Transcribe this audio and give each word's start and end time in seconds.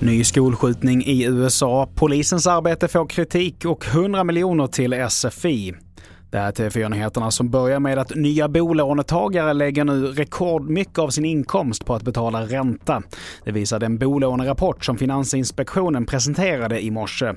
Ny 0.00 0.24
skolskjutning 0.24 1.04
i 1.06 1.24
USA. 1.24 1.88
Polisens 1.94 2.46
arbete 2.46 2.88
får 2.88 3.06
kritik 3.06 3.64
och 3.64 3.86
100 3.86 4.24
miljoner 4.24 4.66
till 4.66 5.10
SFI. 5.10 5.74
Det 6.34 6.40
här 6.40 6.48
är 6.48 6.52
TV4-nyheterna 6.52 7.30
som 7.30 7.50
börjar 7.50 7.80
med 7.80 7.98
att 7.98 8.14
nya 8.14 8.48
bolånetagare 8.48 9.52
lägger 9.52 9.84
nu 9.84 10.06
rekordmycket 10.06 10.98
av 10.98 11.10
sin 11.10 11.24
inkomst 11.24 11.84
på 11.84 11.94
att 11.94 12.02
betala 12.02 12.42
ränta. 12.42 13.02
Det 13.44 13.52
visar 13.52 13.80
den 13.80 13.98
bolånerapport 13.98 14.84
som 14.84 14.98
Finansinspektionen 14.98 16.06
presenterade 16.06 16.84
i 16.84 16.90
morse. 16.90 17.32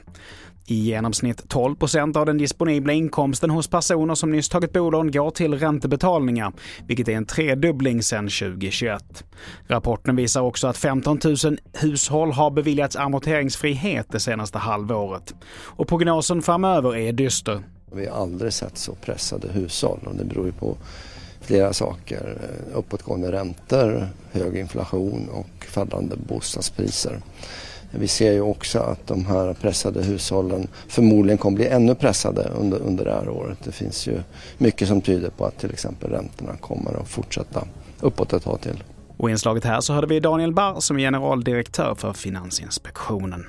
I 0.66 0.76
genomsnitt 0.76 1.54
12% 1.54 2.18
av 2.18 2.26
den 2.26 2.38
disponibla 2.38 2.94
inkomsten 2.94 3.50
hos 3.50 3.68
personer 3.68 4.16
som 4.16 4.32
nyss 4.32 4.50
tagit 4.50 4.74
bolån 4.74 5.12
går 5.12 5.32
till 5.32 5.54
räntebetalningar, 5.54 6.54
vilket 6.88 7.08
är 7.08 7.14
en 7.14 7.26
tredubbling 7.26 8.04
sedan 8.04 8.30
2021. 8.30 9.24
Rapporten 9.68 10.16
visar 10.16 10.42
också 10.42 10.68
att 10.68 10.78
15 10.78 11.20
000 11.24 11.36
hushåll 11.74 12.32
har 12.32 12.52
beviljats 12.52 12.96
amorteringsfrihet 12.96 14.08
det 14.12 14.20
senaste 14.20 14.58
halvåret. 14.58 15.36
Och 15.64 15.88
prognosen 15.88 16.42
framöver 16.42 16.96
är 16.96 17.14
dyster. 17.14 17.64
Vi 17.92 18.08
har 18.08 18.22
aldrig 18.22 18.54
sett 18.54 18.78
så 18.78 18.96
pressade 18.96 19.48
hushåll 19.48 20.00
och 20.06 20.16
det 20.16 20.24
beror 20.24 20.46
ju 20.46 20.52
på 20.52 20.78
flera 21.42 21.74
saker. 21.74 22.38
Uppåtgående 22.74 23.32
räntor, 23.32 24.08
hög 24.32 24.58
inflation 24.58 25.30
och 25.30 25.66
fallande 25.66 26.16
bostadspriser. 26.28 27.22
Vi 27.92 28.08
ser 28.08 28.32
ju 28.32 28.42
också 28.42 28.80
att 28.80 29.08
de 29.08 29.26
här 29.26 29.54
pressade 29.54 30.04
hushållen 30.04 30.68
förmodligen 30.88 31.38
kommer 31.38 31.56
bli 31.56 31.68
ännu 31.68 31.96
pressade 31.96 32.50
under, 32.60 32.80
under 32.80 33.06
det 33.06 33.12
här 33.12 33.30
året. 33.30 33.58
Det 33.64 33.72
finns 33.72 34.08
ju 34.08 34.20
mycket 34.58 34.88
som 34.88 35.02
tyder 35.02 35.30
på 35.30 35.46
att 35.46 35.58
till 35.58 35.72
exempel 35.72 36.10
räntorna 36.10 36.58
kommer 36.58 37.02
att 37.02 37.08
fortsätta 37.08 37.68
uppåt 38.00 38.34
ett 38.34 38.44
tag 38.44 38.62
till. 38.62 38.84
Och 39.18 39.30
i 39.30 39.32
inslaget 39.32 39.64
här 39.64 39.82
så 39.82 39.94
hörde 39.94 40.08
vi 40.08 40.20
Daniel 40.20 40.54
Barr 40.54 40.80
som 40.80 40.98
är 40.98 41.02
generaldirektör 41.02 41.96
för 41.96 42.14
Finansinspektionen. 42.14 43.46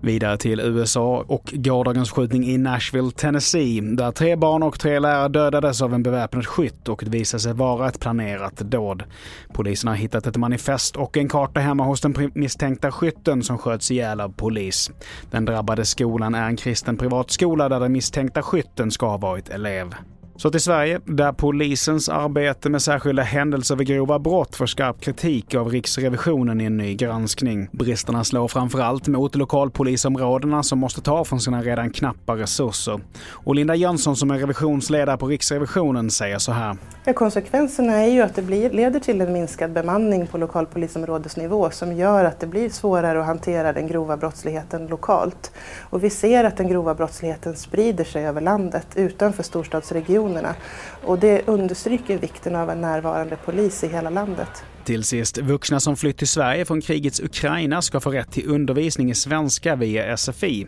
Vidare 0.00 0.36
till 0.36 0.60
USA 0.60 1.24
och 1.26 1.52
gårdagens 1.52 2.10
skjutning 2.10 2.44
i 2.44 2.58
Nashville, 2.58 3.10
Tennessee, 3.10 3.80
där 3.80 4.12
tre 4.12 4.36
barn 4.36 4.62
och 4.62 4.80
tre 4.80 4.98
lärare 4.98 5.28
dödades 5.28 5.82
av 5.82 5.94
en 5.94 6.02
beväpnad 6.02 6.46
skytt 6.46 6.88
och 6.88 7.02
det 7.04 7.10
visade 7.10 7.40
sig 7.40 7.52
vara 7.52 7.88
ett 7.88 8.00
planerat 8.00 8.56
dåd. 8.56 9.04
Polisen 9.52 9.88
har 9.88 9.94
hittat 9.94 10.26
ett 10.26 10.36
manifest 10.36 10.96
och 10.96 11.16
en 11.16 11.28
karta 11.28 11.60
hemma 11.60 11.84
hos 11.84 12.00
den 12.00 12.30
misstänkta 12.34 12.92
skytten 12.92 13.42
som 13.42 13.58
sköts 13.58 13.90
ihjäl 13.90 14.20
av 14.20 14.28
polis. 14.28 14.90
Den 15.30 15.44
drabbade 15.44 15.84
skolan 15.84 16.34
är 16.34 16.46
en 16.46 16.56
kristen 16.56 16.96
privatskola 16.96 17.68
där 17.68 17.80
den 17.80 17.92
misstänkta 17.92 18.42
skytten 18.42 18.90
ska 18.90 19.06
ha 19.08 19.16
varit 19.16 19.48
elev. 19.48 19.94
Så 20.38 20.50
till 20.50 20.60
Sverige, 20.60 21.00
där 21.04 21.32
polisens 21.32 22.08
arbete 22.08 22.70
med 22.70 22.82
särskilda 22.82 23.22
händelser 23.22 23.76
vid 23.76 23.86
grova 23.86 24.18
brott 24.18 24.56
får 24.56 24.66
skarp 24.66 25.00
kritik 25.00 25.54
av 25.54 25.68
Riksrevisionen 25.68 26.60
i 26.60 26.64
en 26.64 26.76
ny 26.76 26.94
granskning. 26.94 27.68
Bristerna 27.72 28.24
slår 28.24 28.48
framförallt 28.48 29.08
mot 29.08 29.34
lokalpolisområdena 29.34 30.62
som 30.62 30.78
måste 30.78 31.00
ta 31.00 31.24
från 31.24 31.40
sina 31.40 31.62
redan 31.62 31.90
knappa 31.90 32.36
resurser. 32.36 33.00
Och 33.30 33.54
Linda 33.54 33.74
Jönsson 33.74 34.16
som 34.16 34.30
är 34.30 34.38
revisionsledare 34.38 35.16
på 35.16 35.26
Riksrevisionen 35.26 36.10
säger 36.10 36.38
så 36.38 36.52
här. 36.52 36.76
Ja, 37.04 37.12
konsekvenserna 37.12 37.92
är 37.92 38.10
ju 38.10 38.22
att 38.22 38.34
det 38.34 38.42
blir, 38.42 38.70
leder 38.70 39.00
till 39.00 39.20
en 39.20 39.32
minskad 39.32 39.72
bemanning 39.72 40.26
på 40.26 40.38
lokalpolisområdesnivå 40.38 41.70
som 41.70 41.96
gör 41.96 42.24
att 42.24 42.40
det 42.40 42.46
blir 42.46 42.68
svårare 42.68 43.20
att 43.20 43.26
hantera 43.26 43.72
den 43.72 43.86
grova 43.86 44.16
brottsligheten 44.16 44.86
lokalt. 44.86 45.52
Och 45.80 46.04
vi 46.04 46.10
ser 46.10 46.44
att 46.44 46.56
den 46.56 46.68
grova 46.68 46.94
brottsligheten 46.94 47.56
sprider 47.56 48.04
sig 48.04 48.26
över 48.26 48.40
landet 48.40 48.86
utanför 48.94 49.42
storstadsregionen 49.42 50.25
regionerna. 50.26 50.54
Och 51.04 51.18
det 51.18 51.48
understryker 51.48 52.18
vikten 52.18 52.56
av 52.56 52.70
en 52.70 52.80
närvarande 52.80 53.36
polis 53.36 53.84
i 53.84 53.88
hela 53.88 54.10
landet. 54.10 54.64
Till 54.86 55.04
sist, 55.04 55.38
vuxna 55.38 55.80
som 55.80 55.96
flytt 55.96 56.18
till 56.18 56.28
Sverige 56.28 56.64
från 56.64 56.80
krigets 56.80 57.20
Ukraina 57.20 57.82
ska 57.82 58.00
få 58.00 58.10
rätt 58.10 58.32
till 58.32 58.48
undervisning 58.48 59.10
i 59.10 59.14
svenska 59.14 59.76
via 59.76 60.16
SFI. 60.16 60.66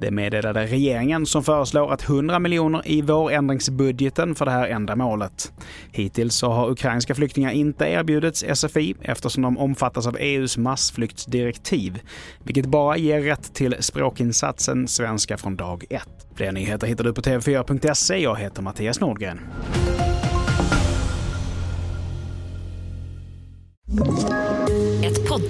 Det 0.00 0.10
meddelade 0.10 0.66
regeringen 0.66 1.26
som 1.26 1.44
föreslår 1.44 1.92
att 1.92 2.08
100 2.08 2.38
miljoner 2.38 2.82
i 2.84 3.02
vårändringsbudgeten 3.02 4.34
för 4.34 4.44
det 4.44 4.50
här 4.50 4.68
ändamålet. 4.68 5.52
Hittills 5.92 6.34
så 6.34 6.50
har 6.50 6.70
ukrainska 6.70 7.14
flyktingar 7.14 7.50
inte 7.50 7.84
erbjudits 7.84 8.44
SFI 8.54 8.94
eftersom 9.00 9.42
de 9.42 9.58
omfattas 9.58 10.06
av 10.06 10.16
EUs 10.20 10.56
massflyktsdirektiv, 10.56 12.00
vilket 12.44 12.66
bara 12.66 12.96
ger 12.96 13.20
rätt 13.20 13.54
till 13.54 13.76
språkinsatsen 13.80 14.88
svenska 14.88 15.36
från 15.36 15.56
dag 15.56 15.84
ett. 15.90 16.26
Fler 16.34 16.52
nyheter 16.52 16.86
hittar 16.86 17.04
du 17.04 17.14
på 17.14 17.20
tv4.se. 17.20 18.18
Jag 18.18 18.36
heter 18.36 18.62
Mattias 18.62 19.00
Nordgren. 19.00 19.40